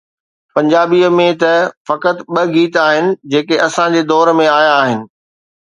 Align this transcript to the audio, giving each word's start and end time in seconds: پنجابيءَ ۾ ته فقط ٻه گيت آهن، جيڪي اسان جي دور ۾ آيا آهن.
پنجابيءَ 0.53 1.09
۾ 1.17 1.27
ته 1.41 1.51
فقط 1.87 2.17
ٻه 2.33 2.43
گيت 2.55 2.75
آهن، 2.87 3.05
جيڪي 3.31 3.55
اسان 3.67 3.89
جي 3.97 4.01
دور 4.11 4.35
۾ 4.43 4.51
آيا 4.59 4.73
آهن. 4.83 4.99